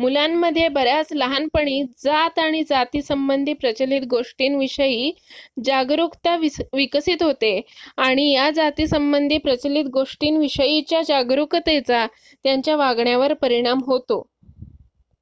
मुलांमध्ये 0.00 0.68
बऱ्याच 0.68 1.12
लहानपणी 1.12 1.82
जात 1.98 2.38
आणि 2.38 2.62
जातीसंबंधी 2.64 3.52
प्रचलित 3.54 4.02
गोष्टींविषयी 4.10 5.10
जागरुकता 5.64 6.36
विकसित 6.36 7.22
होते 7.22 7.54
आणि 7.98 8.28
या 8.30 8.48
जातीसंबंधी 8.52 9.38
प्रचलित 9.40 9.90
गोष्टींविषयीच्या 9.92 11.02
जागरूकतेचा 11.08 12.06
त्यांच्या 12.44 12.76
वागण्यावर 12.76 13.34
परिणाम 13.34 13.82
होतो 13.86 14.22